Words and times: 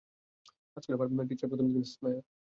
আজ 0.77 0.81
স্কুলে 0.83 0.95
আমার 1.09 1.27
টিচারের 1.29 1.49
প্রথম 1.51 1.65
দিন 1.67 1.75
মিসেস 1.75 1.97
নায়ার। 2.03 2.23